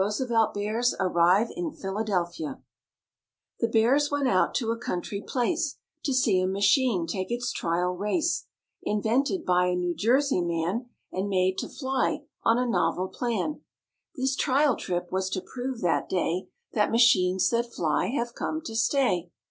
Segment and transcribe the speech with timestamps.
[0.01, 2.61] 5• 'w mmm mm mm il
[3.59, 7.95] The Bears went out to a country place To see a machine take its trial
[7.95, 8.47] race;
[8.81, 13.61] Invented by a New Jersey man And made to fly on a novel plan.
[14.15, 18.75] This trial trip was to prove that day That machines that fly have come to
[18.75, 19.29] stay.